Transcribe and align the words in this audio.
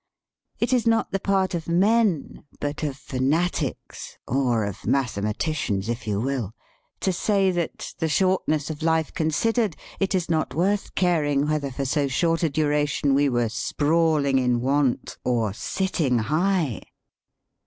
It 0.57 0.73
is 0.73 0.87
not 0.87 1.11
the 1.11 1.19
part 1.19 1.53
of 1.53 1.67
men, 1.69 2.43
but 2.59 2.81
of 2.81 2.97
fanatics 2.97 4.17
or 4.27 4.65
of 4.65 4.87
mathematicians, 4.87 5.89
if 5.89 6.07
you 6.07 6.19
will 6.19 6.55
to 7.01 7.13
say 7.13 7.51
that, 7.51 7.93
the 7.99 8.09
shortness 8.09 8.71
of 8.71 8.81
life 8.81 9.13
considered, 9.13 9.75
it 9.99 10.15
is 10.15 10.27
not 10.27 10.55
worth 10.55 10.95
caring 10.95 11.45
whether 11.45 11.69
for 11.69 11.85
so 11.85 12.07
short 12.07 12.41
a 12.41 12.49
du 12.49 12.67
ration 12.67 13.13
we 13.13 13.29
were 13.29 13.47
sprawling 13.47 14.39
in 14.39 14.59
want 14.59 15.19
or 15.23 15.53
sitting 15.53 16.17
high. 16.17 16.81